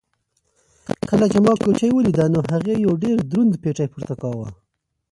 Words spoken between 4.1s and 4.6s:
کاوه.